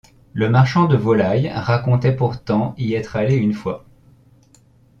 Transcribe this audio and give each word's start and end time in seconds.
Le 0.33 0.49
marchand 0.49 0.85
de 0.87 0.97
volailles 0.97 1.51
racontait 1.53 2.15
pourtant 2.15 2.73
y 2.75 2.95
être 2.95 3.17
allé 3.17 3.35
une 3.35 3.53
fois. 3.53 3.85